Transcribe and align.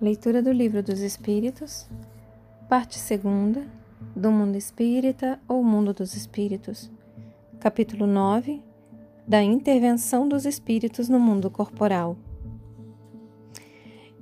Leitura 0.00 0.42
do 0.42 0.50
Livro 0.50 0.82
dos 0.82 1.00
Espíritos, 1.00 1.86
parte 2.70 2.98
segunda, 2.98 3.66
do 4.16 4.32
Mundo 4.32 4.56
Espírita 4.56 5.38
ou 5.46 5.62
Mundo 5.62 5.92
dos 5.92 6.14
Espíritos, 6.14 6.90
capítulo 7.60 8.06
9, 8.06 8.62
da 9.28 9.42
intervenção 9.42 10.26
dos 10.26 10.46
espíritos 10.46 11.10
no 11.10 11.20
mundo 11.20 11.50
corporal. 11.50 12.16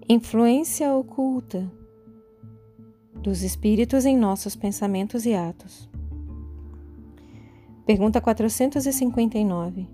Influência 0.09 0.93
oculta 0.93 1.71
dos 3.15 3.45
espíritos 3.45 4.05
em 4.05 4.19
nossos 4.19 4.57
pensamentos 4.57 5.27
e 5.27 5.35
atos. 5.35 5.89
Pergunta 7.87 8.21
459. 8.21 9.87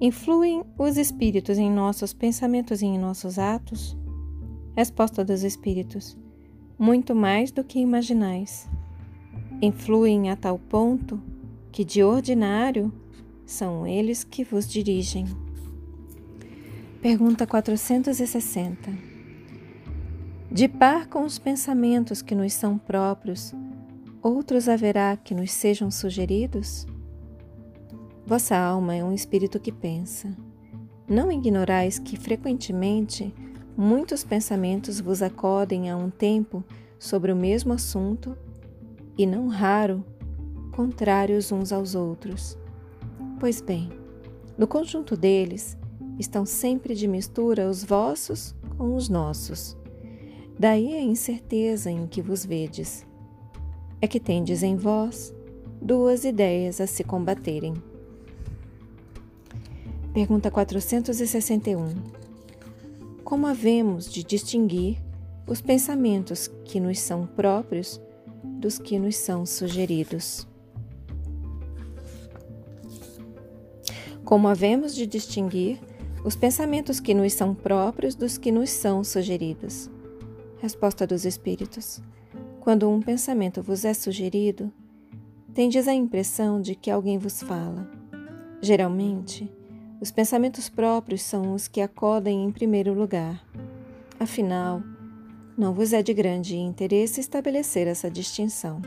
Influem 0.00 0.64
os 0.76 0.96
espíritos 0.96 1.56
em 1.56 1.70
nossos 1.70 2.12
pensamentos 2.12 2.82
e 2.82 2.86
em 2.86 2.98
nossos 2.98 3.38
atos? 3.38 3.96
Resposta 4.76 5.24
dos 5.24 5.44
Espíritos: 5.44 6.16
Muito 6.76 7.14
mais 7.14 7.52
do 7.52 7.62
que 7.62 7.78
imaginais. 7.78 8.68
Influem 9.62 10.30
a 10.30 10.36
tal 10.36 10.58
ponto 10.58 11.22
que, 11.70 11.84
de 11.84 12.02
ordinário, 12.02 12.92
são 13.46 13.86
eles 13.86 14.24
que 14.24 14.42
vos 14.42 14.66
dirigem. 14.66 15.26
Pergunta 17.00 17.46
460. 17.46 18.90
De 20.50 20.66
par 20.66 21.06
com 21.06 21.22
os 21.24 21.38
pensamentos 21.38 22.20
que 22.20 22.34
nos 22.34 22.52
são 22.52 22.76
próprios, 22.76 23.54
outros 24.20 24.68
haverá 24.68 25.16
que 25.16 25.36
nos 25.36 25.52
sejam 25.52 25.88
sugeridos? 25.88 26.84
Vossa 28.26 28.56
alma 28.56 28.96
é 28.96 29.04
um 29.04 29.12
espírito 29.12 29.60
que 29.60 29.70
pensa. 29.70 30.36
Não 31.06 31.30
ignorais 31.30 31.98
que 31.98 32.16
frequentemente 32.16 33.32
muitos 33.76 34.24
pensamentos 34.24 35.00
vos 35.00 35.22
acodem 35.22 35.90
a 35.90 35.96
um 35.96 36.10
tempo 36.10 36.64
sobre 36.98 37.32
o 37.32 37.36
mesmo 37.36 37.72
assunto 37.72 38.36
e, 39.16 39.26
não 39.26 39.48
raro, 39.48 40.04
contrários 40.72 41.52
uns 41.52 41.72
aos 41.72 41.94
outros. 41.94 42.58
Pois 43.38 43.60
bem, 43.60 43.90
no 44.56 44.66
conjunto 44.66 45.16
deles 45.16 45.76
estão 46.18 46.46
sempre 46.46 46.94
de 46.94 47.08
mistura 47.08 47.68
os 47.68 47.84
vossos 47.84 48.54
com 48.76 48.94
os 48.94 49.08
nossos. 49.08 49.76
Daí 50.58 50.94
a 50.94 51.02
incerteza 51.02 51.90
em 51.90 52.06
que 52.06 52.22
vos 52.22 52.44
vedes. 52.44 53.06
É 54.00 54.06
que 54.06 54.20
tendes 54.20 54.62
em 54.62 54.76
vós 54.76 55.34
duas 55.80 56.24
ideias 56.24 56.80
a 56.80 56.86
se 56.86 57.02
combaterem. 57.02 57.74
Pergunta 60.12 60.50
461 60.50 62.23
como 63.24 63.46
havemos 63.46 64.12
de 64.12 64.22
distinguir 64.22 65.02
os 65.46 65.60
pensamentos 65.62 66.48
que 66.64 66.78
nos 66.78 67.00
são 67.00 67.26
próprios 67.26 68.00
dos 68.44 68.78
que 68.78 68.98
nos 68.98 69.16
são 69.16 69.46
sugeridos? 69.46 70.46
Como 74.24 74.46
havemos 74.46 74.94
de 74.94 75.06
distinguir 75.06 75.80
os 76.22 76.36
pensamentos 76.36 77.00
que 77.00 77.14
nos 77.14 77.32
são 77.32 77.54
próprios 77.54 78.14
dos 78.14 78.36
que 78.36 78.52
nos 78.52 78.70
são 78.70 79.02
sugeridos? 79.02 79.90
Resposta 80.58 81.06
dos 81.06 81.24
Espíritos: 81.24 82.02
Quando 82.60 82.88
um 82.88 83.00
pensamento 83.00 83.62
vos 83.62 83.84
é 83.84 83.94
sugerido, 83.94 84.72
tendes 85.54 85.88
a 85.88 85.94
impressão 85.94 86.60
de 86.60 86.74
que 86.74 86.90
alguém 86.90 87.16
vos 87.16 87.42
fala. 87.42 87.90
Geralmente, 88.60 89.50
os 90.04 90.10
pensamentos 90.10 90.68
próprios 90.68 91.22
são 91.22 91.54
os 91.54 91.66
que 91.66 91.80
acodem 91.80 92.44
em 92.44 92.52
primeiro 92.52 92.92
lugar. 92.92 93.42
Afinal, 94.20 94.82
não 95.56 95.72
vos 95.72 95.94
é 95.94 96.02
de 96.02 96.12
grande 96.12 96.58
interesse 96.58 97.20
estabelecer 97.20 97.86
essa 97.86 98.10
distinção. 98.10 98.82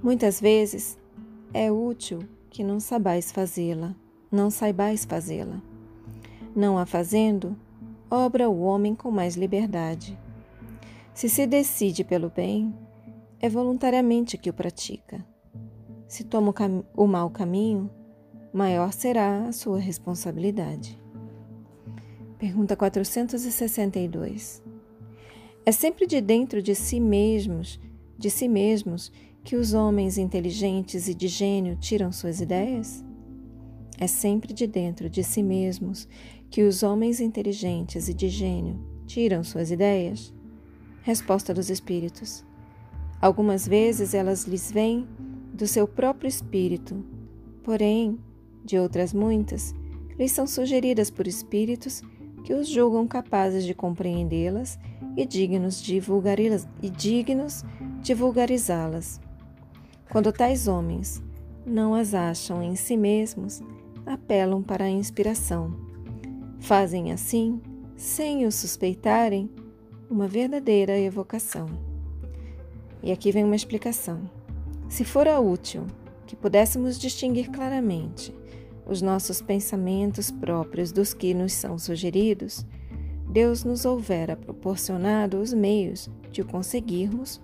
Muitas 0.00 0.40
vezes 0.40 0.96
é 1.52 1.72
útil 1.72 2.20
que 2.48 2.62
não 2.62 2.78
sabais 2.78 3.32
fazê-la, 3.32 3.96
não 4.30 4.48
saibais 4.48 5.04
fazê-la. 5.04 5.60
Não 6.54 6.78
a 6.78 6.86
fazendo, 6.86 7.56
obra 8.08 8.48
o 8.48 8.60
homem 8.60 8.94
com 8.94 9.10
mais 9.10 9.34
liberdade. 9.34 10.16
Se 11.12 11.28
se 11.28 11.48
decide 11.48 12.04
pelo 12.04 12.30
bem, 12.30 12.72
é 13.40 13.48
voluntariamente 13.48 14.38
que 14.38 14.50
o 14.50 14.54
pratica. 14.54 15.26
Se 16.06 16.22
toma 16.22 16.54
o, 16.94 17.02
o 17.02 17.08
mau 17.08 17.28
caminho, 17.28 17.90
maior 18.52 18.92
será 18.92 19.44
a 19.44 19.52
sua 19.52 19.78
responsabilidade. 19.78 20.98
Pergunta 22.38 22.76
462. 22.76 24.62
É 25.66 25.72
sempre 25.72 26.06
de 26.06 26.20
dentro 26.20 26.62
de 26.62 26.74
si 26.74 27.00
mesmos, 27.00 27.80
de 28.16 28.30
si 28.30 28.48
mesmos, 28.48 29.12
que 29.44 29.56
os 29.56 29.74
homens 29.74 30.18
inteligentes 30.18 31.08
e 31.08 31.14
de 31.14 31.28
gênio 31.28 31.76
tiram 31.76 32.12
suas 32.12 32.40
ideias? 32.40 33.04
É 33.98 34.06
sempre 34.06 34.52
de 34.52 34.66
dentro 34.66 35.10
de 35.10 35.24
si 35.24 35.42
mesmos 35.42 36.08
que 36.50 36.62
os 36.62 36.82
homens 36.82 37.20
inteligentes 37.20 38.08
e 38.08 38.14
de 38.14 38.28
gênio 38.28 38.78
tiram 39.06 39.42
suas 39.42 39.70
ideias? 39.70 40.32
Resposta 41.02 41.52
dos 41.52 41.68
espíritos. 41.70 42.44
Algumas 43.20 43.66
vezes 43.66 44.14
elas 44.14 44.44
lhes 44.44 44.70
vêm 44.70 45.08
do 45.52 45.66
seu 45.66 45.88
próprio 45.88 46.28
espírito, 46.28 47.04
porém 47.64 48.18
de 48.68 48.78
outras 48.78 49.14
muitas, 49.14 49.74
lhes 50.18 50.30
são 50.30 50.46
sugeridas 50.46 51.10
por 51.10 51.26
espíritos 51.26 52.02
que 52.44 52.52
os 52.52 52.68
julgam 52.68 53.08
capazes 53.08 53.64
de 53.64 53.74
compreendê-las 53.74 54.78
e 55.16 55.24
dignos 55.26 55.82
de 55.82 55.98
vulgarizá-las. 58.14 59.20
Quando 60.10 60.32
tais 60.32 60.68
homens 60.68 61.22
não 61.64 61.94
as 61.94 62.12
acham 62.14 62.62
em 62.62 62.76
si 62.76 62.96
mesmos, 62.96 63.62
apelam 64.04 64.62
para 64.62 64.84
a 64.84 64.90
inspiração. 64.90 65.74
Fazem 66.60 67.10
assim, 67.12 67.60
sem 67.96 68.46
o 68.46 68.52
suspeitarem, 68.52 69.50
uma 70.10 70.28
verdadeira 70.28 70.98
evocação. 70.98 71.66
E 73.02 73.12
aqui 73.12 73.32
vem 73.32 73.44
uma 73.44 73.56
explicação. 73.56 74.30
Se 74.88 75.04
fora 75.04 75.40
útil 75.40 75.86
que 76.26 76.36
pudéssemos 76.36 76.98
distinguir 76.98 77.50
claramente 77.50 78.34
os 78.88 79.02
nossos 79.02 79.42
pensamentos 79.42 80.30
próprios 80.30 80.90
dos 80.90 81.12
que 81.12 81.34
nos 81.34 81.52
são 81.52 81.78
sugeridos, 81.78 82.64
Deus 83.28 83.62
nos 83.62 83.84
houvera 83.84 84.34
proporcionado 84.34 85.38
os 85.38 85.52
meios 85.52 86.08
de 86.30 86.40
o 86.40 86.46
conseguirmos, 86.46 87.40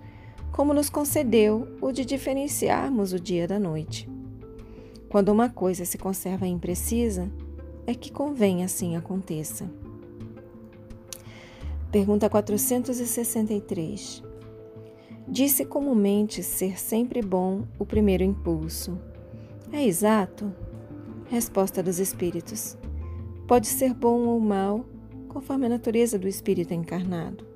como 0.51 0.73
nos 0.73 0.89
concedeu 0.89 1.77
o 1.81 1.93
de 1.93 2.05
diferenciarmos 2.05 3.13
o 3.13 3.21
dia 3.21 3.47
da 3.47 3.59
noite. 3.59 4.09
Quando 5.11 5.29
uma 5.29 5.51
coisa 5.51 5.85
se 5.85 5.99
conserva 5.99 6.47
imprecisa, 6.47 7.31
é 7.87 7.95
que 7.95 8.11
convém 8.11 8.65
assim 8.65 8.97
aconteça. 8.97 9.71
Pergunta 11.93 12.29
463. 12.31 14.23
Disse 15.29 15.65
comumente 15.65 16.43
ser 16.43 16.79
sempre 16.79 17.23
bom 17.23 17.63
o 17.79 17.85
primeiro 17.85 18.25
impulso. 18.25 18.99
É 19.73 19.85
exato? 19.85 20.53
Resposta 21.31 21.83
dos 21.83 21.99
Espíritos: 21.99 22.77
Pode 23.49 23.67
ser 23.67 23.95
bom 23.95 24.27
ou 24.27 24.39
mal, 24.39 24.85
conforme 25.29 25.67
a 25.67 25.71
natureza 25.71 26.19
do 26.19 26.29
espírito 26.29 26.75
encarnado. 26.75 27.47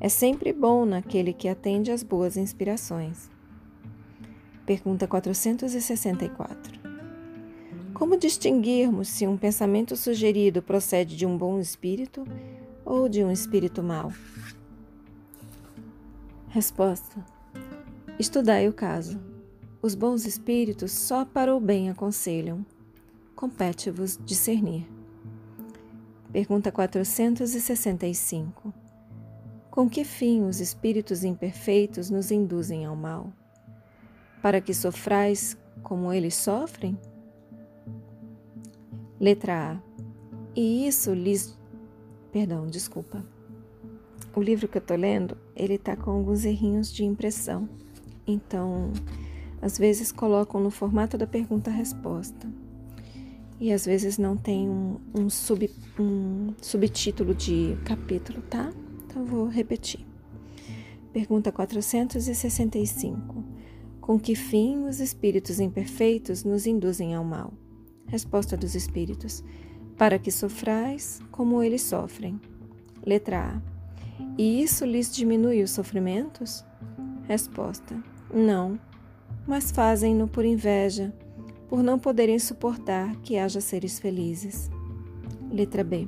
É 0.00 0.08
sempre 0.08 0.50
bom 0.50 0.86
naquele 0.86 1.34
que 1.34 1.46
atende 1.46 1.92
às 1.92 2.02
boas 2.02 2.38
inspirações. 2.38 3.30
Pergunta 4.64 5.06
464. 5.06 6.80
Como 7.92 8.16
distinguirmos 8.16 9.08
se 9.08 9.26
um 9.26 9.36
pensamento 9.36 9.94
sugerido 9.94 10.62
procede 10.62 11.14
de 11.14 11.26
um 11.26 11.36
bom 11.36 11.60
espírito 11.60 12.24
ou 12.82 13.10
de 13.10 13.22
um 13.22 13.30
espírito 13.30 13.82
mau? 13.82 14.10
Resposta: 16.48 17.22
Estudai 18.18 18.66
o 18.68 18.72
caso. 18.72 19.20
Os 19.82 19.94
bons 19.94 20.24
espíritos 20.24 20.92
só 20.92 21.26
para 21.26 21.54
o 21.54 21.60
bem 21.60 21.90
aconselham 21.90 22.64
compete-vos 23.42 24.20
discernir. 24.24 24.86
Pergunta 26.32 26.70
465. 26.70 28.72
Com 29.68 29.90
que 29.90 30.04
fim 30.04 30.44
os 30.44 30.60
espíritos 30.60 31.24
imperfeitos 31.24 32.08
nos 32.08 32.30
induzem 32.30 32.84
ao 32.84 32.94
mal? 32.94 33.32
Para 34.40 34.60
que 34.60 34.72
sofrais 34.72 35.58
como 35.82 36.12
eles 36.12 36.36
sofrem? 36.36 36.96
Letra 39.18 39.72
A. 39.72 39.82
E 40.54 40.86
isso 40.86 41.12
lhes. 41.12 41.58
Perdão, 42.30 42.68
desculpa. 42.68 43.26
O 44.36 44.40
livro 44.40 44.68
que 44.68 44.78
eu 44.78 44.82
tô 44.82 44.94
lendo, 44.94 45.36
ele 45.56 45.78
tá 45.78 45.96
com 45.96 46.12
alguns 46.12 46.44
errinhos 46.44 46.92
de 46.92 47.04
impressão. 47.04 47.68
Então, 48.24 48.92
às 49.60 49.76
vezes 49.76 50.12
colocam 50.12 50.60
no 50.60 50.70
formato 50.70 51.18
da 51.18 51.26
pergunta-resposta 51.26 52.48
e 53.62 53.72
às 53.72 53.86
vezes 53.86 54.18
não 54.18 54.36
tem 54.36 54.68
um, 54.68 54.96
um, 55.16 55.30
sub, 55.30 55.70
um 55.96 56.52
subtítulo 56.60 57.32
de 57.32 57.78
capítulo, 57.84 58.42
tá? 58.50 58.72
Então 59.06 59.24
vou 59.24 59.46
repetir. 59.46 60.04
Pergunta 61.12 61.52
465. 61.52 63.44
Com 64.00 64.18
que 64.18 64.34
fim 64.34 64.84
os 64.86 64.98
espíritos 64.98 65.60
imperfeitos 65.60 66.42
nos 66.42 66.66
induzem 66.66 67.14
ao 67.14 67.22
mal? 67.22 67.54
Resposta 68.08 68.56
dos 68.56 68.74
espíritos: 68.74 69.44
Para 69.96 70.18
que 70.18 70.32
sofrais 70.32 71.20
como 71.30 71.62
eles 71.62 71.82
sofrem. 71.82 72.40
Letra 73.06 73.38
A. 73.38 73.62
E 74.36 74.60
isso 74.60 74.84
lhes 74.84 75.14
diminui 75.14 75.62
os 75.62 75.70
sofrimentos? 75.70 76.64
Resposta: 77.28 77.94
Não, 78.34 78.76
mas 79.46 79.70
fazem-no 79.70 80.26
por 80.26 80.44
inveja, 80.44 81.14
por 81.72 81.82
não 81.82 81.98
poderem 81.98 82.38
suportar 82.38 83.16
que 83.22 83.38
haja 83.38 83.58
seres 83.58 83.98
felizes. 83.98 84.70
Letra 85.50 85.82
B. 85.82 86.06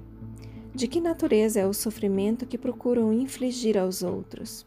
De 0.75 0.87
que 0.87 1.01
natureza 1.01 1.59
é 1.59 1.67
o 1.67 1.73
sofrimento 1.73 2.45
que 2.45 2.59
procuram 2.59 3.15
infligir 3.15 3.79
aos 3.79 4.03
outros? 4.03 4.67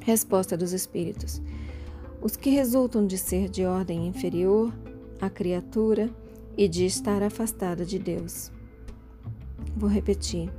Resposta 0.00 0.56
dos 0.56 0.72
Espíritos: 0.72 1.40
Os 2.20 2.34
que 2.34 2.50
resultam 2.50 3.06
de 3.06 3.16
ser 3.16 3.48
de 3.48 3.64
ordem 3.64 4.08
inferior 4.08 4.74
à 5.20 5.30
criatura 5.30 6.10
e 6.56 6.66
de 6.66 6.84
estar 6.84 7.22
afastada 7.22 7.86
de 7.86 8.00
Deus. 8.00 8.50
Vou 9.76 9.88
repetir. 9.88 10.52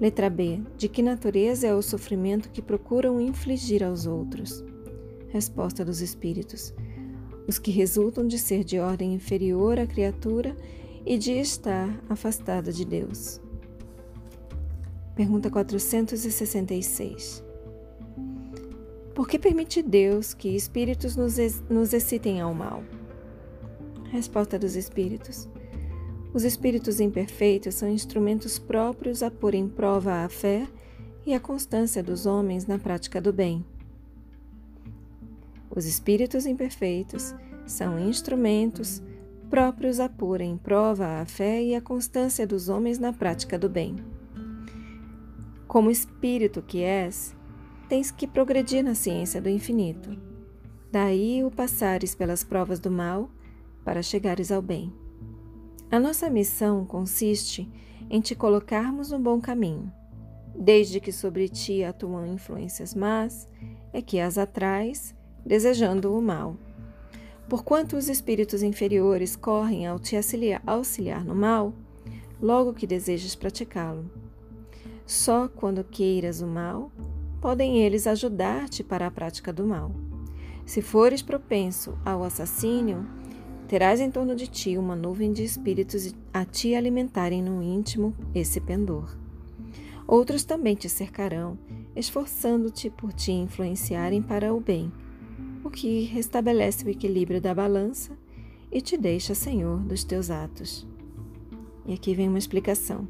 Letra 0.00 0.30
B. 0.30 0.62
De 0.78 0.88
que 0.88 1.02
natureza 1.02 1.66
é 1.66 1.74
o 1.74 1.82
sofrimento 1.82 2.48
que 2.48 2.62
procuram 2.62 3.20
infligir 3.20 3.84
aos 3.84 4.06
outros? 4.06 4.64
Resposta 5.28 5.84
dos 5.84 6.00
Espíritos: 6.00 6.72
Os 7.50 7.58
que 7.58 7.72
resultam 7.72 8.28
de 8.28 8.38
ser 8.38 8.62
de 8.62 8.78
ordem 8.78 9.12
inferior 9.12 9.76
à 9.76 9.84
criatura 9.84 10.56
e 11.04 11.18
de 11.18 11.32
estar 11.32 12.00
afastada 12.08 12.72
de 12.72 12.84
Deus. 12.84 13.40
Pergunta 15.16 15.50
466. 15.50 17.42
Por 19.12 19.26
que 19.26 19.36
permite 19.36 19.82
Deus 19.82 20.32
que 20.32 20.54
espíritos 20.54 21.16
nos, 21.16 21.38
nos 21.68 21.92
excitem 21.92 22.40
ao 22.40 22.54
mal? 22.54 22.84
Resposta 24.12 24.56
dos 24.56 24.76
espíritos. 24.76 25.48
Os 26.32 26.44
espíritos 26.44 27.00
imperfeitos 27.00 27.74
são 27.74 27.88
instrumentos 27.88 28.60
próprios 28.60 29.24
a 29.24 29.30
pôr 29.30 29.54
em 29.54 29.68
prova 29.68 30.24
a 30.24 30.28
fé 30.28 30.68
e 31.26 31.34
a 31.34 31.40
constância 31.40 32.00
dos 32.00 32.26
homens 32.26 32.68
na 32.68 32.78
prática 32.78 33.20
do 33.20 33.32
bem. 33.32 33.64
Os 35.70 35.86
espíritos 35.86 36.46
imperfeitos 36.46 37.34
são 37.64 37.98
instrumentos 37.98 39.02
próprios 39.48 40.00
a 40.00 40.08
pôr 40.08 40.40
em 40.40 40.56
prova 40.56 41.20
a 41.20 41.24
fé 41.24 41.62
e 41.62 41.74
a 41.74 41.80
constância 41.80 42.46
dos 42.46 42.68
homens 42.68 42.98
na 42.98 43.12
prática 43.12 43.58
do 43.58 43.68
bem. 43.68 43.96
Como 45.66 45.90
espírito 45.90 46.60
que 46.62 46.82
és, 46.82 47.34
tens 47.88 48.10
que 48.10 48.26
progredir 48.26 48.82
na 48.82 48.94
ciência 48.94 49.40
do 49.40 49.48
infinito. 49.48 50.16
Daí 50.90 51.44
o 51.44 51.50
passares 51.50 52.14
pelas 52.14 52.42
provas 52.42 52.80
do 52.80 52.90
mal 52.90 53.30
para 53.84 54.02
chegares 54.02 54.50
ao 54.50 54.60
bem. 54.60 54.92
A 55.90 55.98
nossa 55.98 56.30
missão 56.30 56.84
consiste 56.84 57.68
em 58.08 58.20
te 58.20 58.34
colocarmos 58.34 59.10
no 59.10 59.18
bom 59.18 59.40
caminho. 59.40 59.92
Desde 60.54 61.00
que 61.00 61.12
sobre 61.12 61.48
ti 61.48 61.82
atuam 61.84 62.26
influências 62.26 62.94
más, 62.94 63.48
é 63.92 64.02
que 64.02 64.20
as 64.20 64.38
atrais, 64.38 65.14
desejando 65.44 66.16
o 66.16 66.22
mal. 66.22 66.56
Porquanto 67.48 67.96
os 67.96 68.08
espíritos 68.08 68.62
inferiores 68.62 69.34
correm 69.34 69.86
ao 69.86 69.98
te 69.98 70.16
auxiliar, 70.16 71.24
no 71.24 71.34
mal, 71.34 71.74
logo 72.40 72.72
que 72.72 72.86
desejes 72.86 73.34
praticá-lo. 73.34 74.10
Só 75.04 75.48
quando 75.48 75.82
queiras 75.82 76.40
o 76.40 76.46
mal, 76.46 76.92
podem 77.40 77.82
eles 77.82 78.06
ajudar-te 78.06 78.84
para 78.84 79.06
a 79.06 79.10
prática 79.10 79.52
do 79.52 79.66
mal. 79.66 79.90
Se 80.64 80.80
fores 80.80 81.22
propenso 81.22 81.98
ao 82.04 82.22
assassínio, 82.22 83.04
terás 83.66 84.00
em 84.00 84.10
torno 84.10 84.36
de 84.36 84.46
ti 84.46 84.78
uma 84.78 84.94
nuvem 84.94 85.32
de 85.32 85.42
espíritos 85.42 86.14
a 86.32 86.44
te 86.44 86.74
alimentarem 86.74 87.42
no 87.42 87.60
íntimo 87.60 88.14
esse 88.32 88.60
pendor. 88.60 89.16
Outros 90.06 90.44
também 90.44 90.76
te 90.76 90.88
cercarão, 90.88 91.58
esforçando-te 91.96 92.90
por 92.90 93.12
te 93.12 93.32
influenciarem 93.32 94.22
para 94.22 94.54
o 94.54 94.60
bem, 94.60 94.92
o 95.64 95.70
que 95.70 96.02
restabelece 96.02 96.84
o 96.84 96.88
equilíbrio 96.88 97.40
da 97.40 97.54
balança 97.54 98.16
e 98.70 98.80
te 98.80 98.96
deixa 98.96 99.34
senhor 99.34 99.80
dos 99.80 100.04
teus 100.04 100.30
atos. 100.30 100.86
E 101.86 101.92
aqui 101.92 102.14
vem 102.14 102.28
uma 102.28 102.38
explicação. 102.38 103.08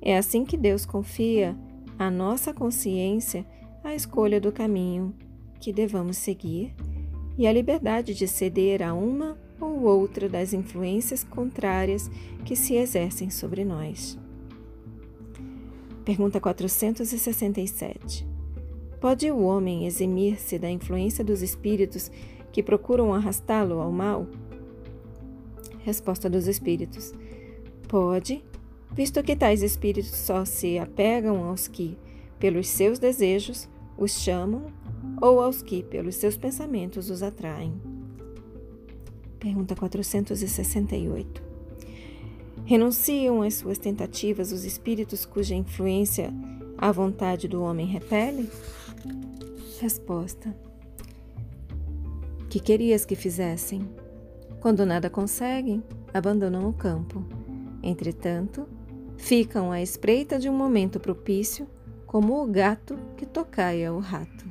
É 0.00 0.16
assim 0.16 0.44
que 0.44 0.56
Deus 0.56 0.84
confia 0.84 1.56
a 1.98 2.10
nossa 2.10 2.52
consciência 2.52 3.46
a 3.82 3.94
escolha 3.94 4.40
do 4.40 4.50
caminho 4.50 5.14
que 5.60 5.72
devamos 5.72 6.16
seguir 6.16 6.74
e 7.36 7.46
a 7.46 7.52
liberdade 7.52 8.14
de 8.14 8.26
ceder 8.26 8.82
a 8.82 8.94
uma 8.94 9.38
ou 9.60 9.82
outra 9.82 10.28
das 10.28 10.52
influências 10.52 11.22
contrárias 11.24 12.10
que 12.44 12.56
se 12.56 12.74
exercem 12.74 13.30
sobre 13.30 13.64
nós. 13.64 14.18
Pergunta 16.04 16.40
467. 16.40 18.33
Pode 19.04 19.30
o 19.30 19.42
homem 19.42 19.84
eximir-se 19.84 20.58
da 20.58 20.70
influência 20.70 21.22
dos 21.22 21.42
espíritos 21.42 22.10
que 22.50 22.62
procuram 22.62 23.12
arrastá-lo 23.12 23.78
ao 23.78 23.92
mal? 23.92 24.26
Resposta 25.80 26.30
dos 26.30 26.46
espíritos: 26.46 27.12
Pode, 27.86 28.42
visto 28.94 29.22
que 29.22 29.36
tais 29.36 29.62
espíritos 29.62 30.10
só 30.10 30.46
se 30.46 30.78
apegam 30.78 31.44
aos 31.44 31.68
que, 31.68 31.98
pelos 32.38 32.66
seus 32.66 32.98
desejos, 32.98 33.68
os 33.98 34.12
chamam 34.12 34.72
ou 35.20 35.38
aos 35.38 35.60
que, 35.60 35.82
pelos 35.82 36.14
seus 36.14 36.38
pensamentos, 36.38 37.10
os 37.10 37.22
atraem. 37.22 37.74
Pergunta 39.38 39.76
468. 39.76 41.42
Renunciam 42.64 43.42
às 43.42 43.52
suas 43.52 43.76
tentativas 43.76 44.50
os 44.50 44.64
espíritos 44.64 45.26
cuja 45.26 45.54
influência 45.54 46.32
a 46.78 46.90
vontade 46.90 47.46
do 47.48 47.62
homem 47.62 47.86
repele? 47.86 48.50
Resposta: 49.80 50.56
Que 52.48 52.60
querias 52.60 53.04
que 53.04 53.14
fizessem? 53.14 53.88
Quando 54.60 54.86
nada 54.86 55.10
conseguem, 55.10 55.82
abandonam 56.12 56.68
o 56.68 56.72
campo. 56.72 57.24
Entretanto, 57.82 58.66
ficam 59.16 59.70
à 59.70 59.82
espreita 59.82 60.38
de 60.38 60.48
um 60.48 60.56
momento 60.56 60.98
propício, 60.98 61.66
como 62.06 62.42
o 62.42 62.46
gato 62.46 62.96
que 63.16 63.26
tocaia 63.26 63.92
o 63.92 63.98
rato. 63.98 64.44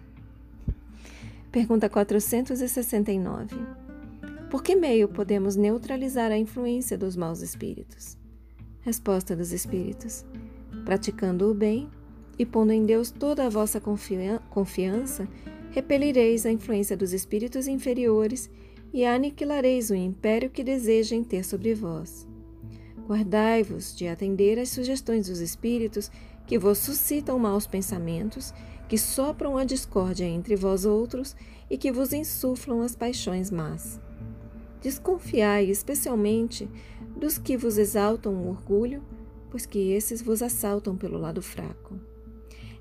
Pergunta 1.52 1.90
469. 1.90 3.56
Por 4.50 4.62
que 4.62 4.76
meio 4.76 5.08
podemos 5.08 5.56
neutralizar 5.56 6.32
a 6.32 6.38
influência 6.38 6.98
dos 6.98 7.16
maus 7.16 7.42
espíritos? 7.42 8.18
Resposta 8.82 9.36
dos 9.36 9.52
espíritos: 9.52 10.26
praticando 10.86 11.50
o 11.50 11.54
bem 11.54 11.90
e 12.38 12.46
pondo 12.46 12.72
em 12.72 12.86
Deus 12.86 13.12
toda 13.12 13.46
a 13.46 13.50
vossa 13.50 13.82
confiança, 13.82 15.28
repelireis 15.72 16.46
a 16.46 16.52
influência 16.52 16.98
dos 16.98 17.14
espíritos 17.14 17.68
inferiores 17.68 18.50
e 18.94 19.06
aniquilareis 19.06 19.90
o 19.90 19.96
império 19.96 20.50
que 20.50 20.64
desejem 20.64 21.24
ter 21.24 21.44
sobre 21.44 21.74
vós. 21.74 22.28
Guardai-vos 23.08 23.96
de 23.96 24.08
atender 24.08 24.60
às 24.60 24.70
sugestões 24.70 25.28
dos 25.28 25.40
espíritos 25.40 26.12
que 26.46 26.58
vos 26.58 26.78
suscitam 26.78 27.40
maus 27.40 27.66
pensamentos, 27.66 28.54
que 28.88 28.98
sopram 28.98 29.58
a 29.58 29.64
discórdia 29.64 30.26
entre 30.26 30.56
vós 30.56 30.86
outros 30.86 31.36
e 31.70 31.78
que 31.78 31.92
vos 31.92 32.14
insuflam 32.14 32.82
as 32.82 32.96
paixões 32.96 33.50
más. 33.50 34.00
Desconfiai 34.82 35.70
especialmente 35.70 36.70
dos 37.16 37.38
que 37.38 37.58
vos 37.58 37.78
exaltam 37.78 38.34
o 38.36 38.50
orgulho, 38.50 39.02
pois 39.50 39.66
que 39.66 39.92
esses 39.92 40.22
vos 40.22 40.42
assaltam 40.42 40.96
pelo 40.96 41.18
lado 41.18 41.42
fraco. 41.42 42.13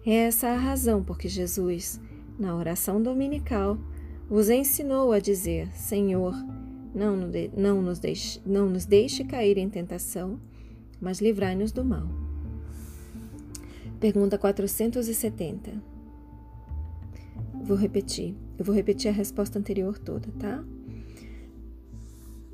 É 0.05 0.15
essa 0.15 0.49
a 0.49 0.57
razão 0.57 1.03
por 1.03 1.17
que 1.17 1.29
Jesus, 1.29 2.01
na 2.37 2.57
oração 2.57 3.01
dominical, 3.01 3.79
vos 4.29 4.51
ensinou 4.51 5.13
a 5.13 5.21
dizer: 5.21 5.69
Senhor, 5.77 6.35
não, 6.93 7.17
não, 7.57 7.81
nos, 7.81 7.99
deixe, 8.01 8.41
não 8.45 8.69
nos 8.69 8.85
deixe 8.85 9.23
cair 9.23 9.59
em 9.59 9.71
tentação, 9.71 10.41
mas 11.01 11.21
livrai-nos 11.21 11.71
do 11.71 11.85
mal. 11.85 12.09
Pergunta 14.01 14.37
470. 14.37 15.81
Vou 17.63 17.77
repetir. 17.77 18.35
Eu 18.59 18.65
vou 18.65 18.75
repetir 18.75 19.09
a 19.09 19.15
resposta 19.15 19.59
anterior 19.59 19.99
toda, 19.99 20.29
tá? 20.33 20.65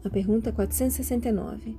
A 0.05 0.11
pergunta 0.11 0.52
469. 0.52 1.75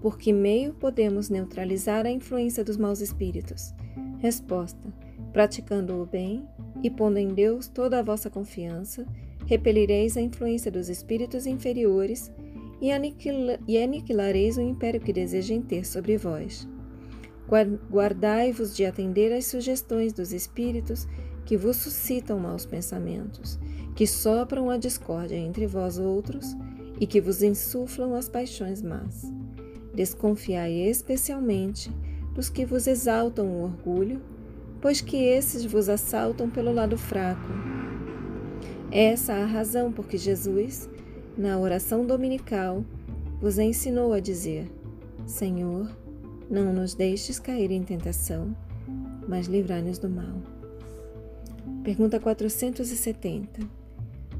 Por 0.00 0.18
que 0.18 0.32
meio 0.32 0.74
podemos 0.74 1.28
neutralizar 1.28 2.06
a 2.06 2.10
influência 2.10 2.64
dos 2.64 2.76
maus 2.76 3.00
espíritos? 3.00 3.72
Resposta: 4.18 4.92
praticando 5.32 6.00
o 6.00 6.06
bem 6.06 6.46
e 6.82 6.90
pondo 6.90 7.18
em 7.18 7.28
Deus 7.28 7.68
toda 7.68 7.98
a 7.98 8.02
vossa 8.02 8.28
confiança 8.28 9.06
repelireis 9.46 10.16
a 10.16 10.20
influência 10.20 10.70
dos 10.70 10.88
espíritos 10.88 11.46
inferiores 11.46 12.32
e, 12.80 12.90
aniquila, 12.90 13.58
e 13.66 13.78
aniquilareis 13.78 14.56
o 14.56 14.60
império 14.60 15.00
que 15.00 15.12
desejem 15.12 15.62
ter 15.62 15.86
sobre 15.86 16.16
vós. 16.16 16.68
Guardai-vos 17.90 18.74
de 18.74 18.86
atender 18.86 19.32
às 19.32 19.46
sugestões 19.46 20.12
dos 20.12 20.32
espíritos 20.32 21.06
que 21.44 21.56
vos 21.56 21.76
suscitam 21.76 22.38
maus 22.38 22.64
pensamentos, 22.64 23.58
que 23.94 24.06
sopram 24.06 24.70
a 24.70 24.78
discórdia 24.78 25.36
entre 25.36 25.66
vós 25.66 25.98
outros 25.98 26.56
e 26.98 27.06
que 27.06 27.20
vos 27.20 27.42
insuflam 27.42 28.14
as 28.14 28.28
paixões 28.28 28.80
más. 28.80 29.30
Desconfiai 29.94 30.72
especialmente 30.72 31.90
dos 32.34 32.48
que 32.48 32.64
vos 32.64 32.86
exaltam 32.86 33.46
o 33.48 33.64
orgulho, 33.64 34.22
pois 34.82 35.00
que 35.00 35.16
esses 35.16 35.64
vos 35.64 35.88
assaltam 35.88 36.50
pelo 36.50 36.72
lado 36.72 36.98
fraco. 36.98 37.48
Essa 38.90 39.32
a 39.32 39.46
razão 39.46 39.92
por 39.92 40.06
que 40.06 40.18
Jesus, 40.18 40.90
na 41.38 41.58
oração 41.58 42.04
dominical, 42.04 42.84
vos 43.40 43.58
ensinou 43.58 44.12
a 44.12 44.20
dizer: 44.20 44.70
Senhor, 45.24 45.88
não 46.50 46.72
nos 46.72 46.94
deixes 46.94 47.38
cair 47.38 47.70
em 47.70 47.82
tentação, 47.82 48.54
mas 49.26 49.46
livrai-nos 49.46 49.98
do 49.98 50.10
mal. 50.10 50.42
Pergunta 51.84 52.18
470. 52.18 53.60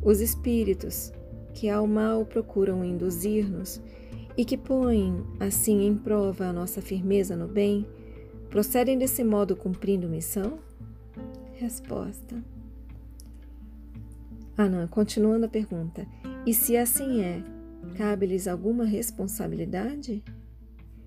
Os 0.02 0.20
espíritos 0.20 1.12
que 1.54 1.68
ao 1.68 1.86
mal 1.86 2.26
procuram 2.26 2.84
induzir-nos 2.84 3.80
e 4.36 4.44
que 4.44 4.56
põem 4.56 5.24
assim 5.38 5.86
em 5.86 5.94
prova 5.94 6.46
a 6.46 6.52
nossa 6.52 6.82
firmeza 6.82 7.36
no 7.36 7.46
bem, 7.46 7.86
procedem 8.52 8.98
desse 8.98 9.24
modo 9.24 9.56
cumprindo 9.56 10.06
missão? 10.06 10.58
Resposta. 11.54 12.44
Ah, 14.58 14.68
não, 14.68 14.86
continuando 14.86 15.46
a 15.46 15.48
pergunta. 15.48 16.06
E 16.44 16.52
se 16.52 16.76
assim 16.76 17.22
é, 17.22 17.42
cabe-lhes 17.96 18.46
alguma 18.46 18.84
responsabilidade? 18.84 20.22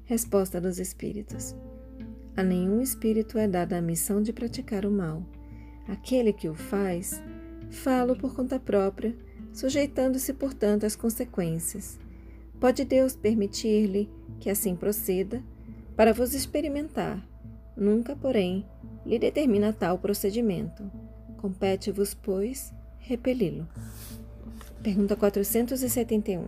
Resposta 0.06 0.60
dos 0.60 0.80
Espíritos: 0.80 1.56
A 2.36 2.42
nenhum 2.42 2.82
espírito 2.82 3.38
é 3.38 3.48
dada 3.48 3.78
a 3.78 3.82
missão 3.82 4.24
de 4.24 4.34
praticar 4.34 4.84
o 4.84 4.92
mal. 4.92 5.24
Aquele 5.88 6.34
que 6.34 6.50
o 6.50 6.56
faz, 6.56 7.22
fala 7.70 8.16
por 8.16 8.34
conta 8.34 8.60
própria, 8.60 9.16
sujeitando-se, 9.54 10.34
portanto, 10.34 10.84
às 10.84 10.96
consequências. 10.96 12.00
Pode 12.60 12.84
Deus 12.84 13.16
permitir-lhe 13.16 14.10
que 14.40 14.50
assim 14.50 14.76
proceda, 14.76 15.44
para 15.96 16.12
vos 16.12 16.34
experimentar. 16.34 17.35
Nunca, 17.76 18.16
porém, 18.16 18.66
lhe 19.06 19.20
determina 19.20 19.74
tal 19.74 19.98
procedimento. 19.98 20.90
Compete-vos, 21.38 22.14
pois, 22.14 22.74
repeli-lo. 23.00 23.68
Pergunta 24.82 25.16
471. 25.16 26.46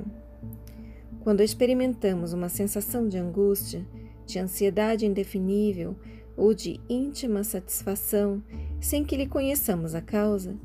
Quando 1.21 1.41
experimentamos 1.41 2.31
uma 2.31 2.47
sensação 2.47 3.07
de 3.09 3.17
angústia, 3.17 3.85
de 4.25 4.39
ansiedade 4.39 5.05
indefinível 5.05 5.95
ou 6.37 6.53
de 6.53 6.79
íntima 6.87 7.43
satisfação, 7.43 8.41
sem 8.79 9.03
que 9.03 9.17
lhe 9.17 9.27
conheçamos 9.27 9.95
a 9.95 10.01
causa, 10.01 10.55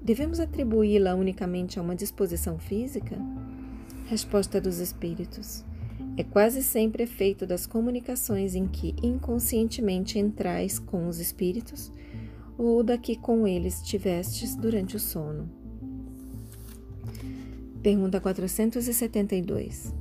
devemos 0.00 0.40
atribuí-la 0.40 1.14
unicamente 1.14 1.78
a 1.78 1.82
uma 1.82 1.94
disposição 1.94 2.58
física? 2.58 3.18
Resposta 4.08 4.60
dos 4.60 4.78
Espíritos. 4.78 5.64
É 6.16 6.24
quase 6.24 6.62
sempre 6.62 7.02
efeito 7.02 7.46
das 7.46 7.66
comunicações 7.66 8.54
em 8.54 8.66
que 8.66 8.94
inconscientemente 9.02 10.18
entrais 10.18 10.78
com 10.78 11.08
os 11.08 11.20
Espíritos 11.20 11.92
ou 12.56 12.82
da 12.82 12.96
que 12.96 13.16
com 13.16 13.46
eles 13.46 13.82
tivestes 13.82 14.56
durante 14.56 14.96
o 14.96 15.00
sono. 15.00 15.48
Pergunta 17.82 18.18
472. 18.18 19.94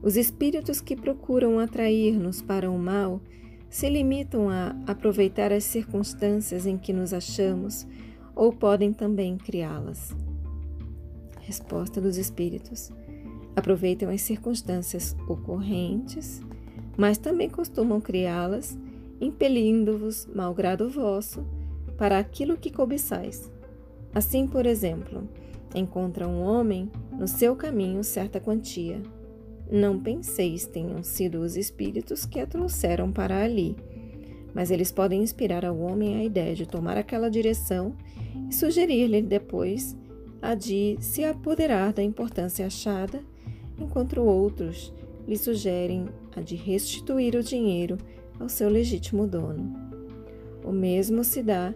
Os 0.00 0.16
espíritos 0.16 0.80
que 0.80 0.94
procuram 0.94 1.58
atrair-nos 1.58 2.40
para 2.40 2.70
o 2.70 2.78
mal 2.78 3.20
se 3.68 3.88
limitam 3.90 4.48
a 4.48 4.74
aproveitar 4.86 5.52
as 5.52 5.64
circunstâncias 5.64 6.64
em 6.64 6.78
que 6.78 6.92
nos 6.92 7.12
achamos 7.12 7.86
ou 8.34 8.52
podem 8.52 8.92
também 8.92 9.36
criá-las? 9.36 10.14
Resposta 11.40 12.00
dos 12.00 12.16
espíritos: 12.16 12.92
aproveitam 13.54 14.10
as 14.10 14.20
circunstâncias 14.22 15.16
ocorrentes, 15.28 16.40
mas 16.96 17.18
também 17.18 17.48
costumam 17.48 18.00
criá-las, 18.00 18.78
impelindo-vos, 19.20 20.28
malgrado 20.34 20.88
vosso, 20.88 21.44
para 21.96 22.18
aquilo 22.18 22.56
que 22.56 22.70
cobiçais. 22.70 23.50
Assim, 24.14 24.46
por 24.46 24.66
exemplo, 24.66 25.28
encontra 25.74 26.26
um 26.26 26.40
homem 26.42 26.90
no 27.18 27.26
seu 27.26 27.54
caminho 27.56 28.02
certa 28.02 28.40
quantia 28.40 29.02
não 29.70 29.98
penseis 29.98 30.66
tenham 30.66 31.02
sido 31.02 31.40
os 31.40 31.54
espíritos 31.56 32.24
que 32.24 32.40
a 32.40 32.46
trouxeram 32.46 33.12
para 33.12 33.42
ali, 33.42 33.76
mas 34.54 34.70
eles 34.70 34.90
podem 34.90 35.22
inspirar 35.22 35.64
ao 35.64 35.78
homem 35.78 36.16
a 36.16 36.24
ideia 36.24 36.54
de 36.54 36.66
tomar 36.66 36.96
aquela 36.96 37.30
direção 37.30 37.94
e 38.48 38.54
sugerir-lhe 38.54 39.20
depois 39.20 39.94
a 40.40 40.54
de 40.54 40.96
se 41.00 41.22
apoderar 41.22 41.92
da 41.92 42.02
importância 42.02 42.66
achada, 42.66 43.22
enquanto 43.78 44.20
outros 44.20 44.92
lhe 45.26 45.36
sugerem 45.36 46.08
a 46.34 46.40
de 46.40 46.56
restituir 46.56 47.34
o 47.34 47.42
dinheiro 47.42 47.98
ao 48.40 48.48
seu 48.48 48.68
legítimo 48.68 49.26
dono. 49.26 49.74
O 50.64 50.72
mesmo 50.72 51.22
se 51.22 51.42
dá 51.42 51.74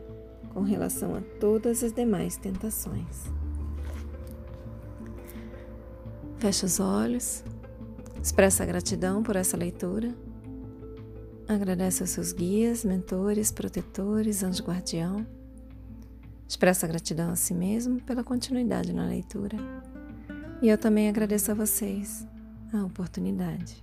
com 0.52 0.60
relação 0.60 1.14
a 1.14 1.20
todas 1.40 1.82
as 1.82 1.92
demais 1.92 2.36
tentações. 2.36 3.30
Feche 6.38 6.66
os 6.66 6.80
olhos. 6.80 7.44
Expressa 8.22 8.64
gratidão 8.64 9.22
por 9.22 9.36
essa 9.36 9.56
leitura. 9.56 10.14
Agradece 11.48 12.02
aos 12.02 12.10
seus 12.10 12.32
guias, 12.32 12.84
mentores, 12.84 13.50
protetores, 13.50 14.42
anjo 14.42 14.62
guardião. 14.62 15.26
Expressa 16.48 16.86
gratidão 16.86 17.30
a 17.30 17.36
si 17.36 17.54
mesmo 17.54 18.00
pela 18.02 18.22
continuidade 18.22 18.92
na 18.92 19.06
leitura. 19.06 19.56
E 20.62 20.68
eu 20.68 20.78
também 20.78 21.08
agradeço 21.08 21.50
a 21.50 21.54
vocês 21.54 22.24
a 22.72 22.84
oportunidade. 22.84 23.82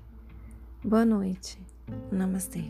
Boa 0.81 1.03
noite. 1.03 1.59
Namastê. 2.09 2.63